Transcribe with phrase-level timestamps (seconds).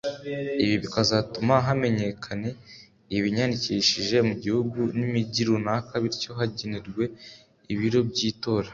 [0.63, 2.49] ibi bikazatuma hamenyekane
[3.17, 7.03] abiyandikishije mu gihugu n’imijyi runaka bityo bagenerwe
[7.73, 8.69] ibiro by’itora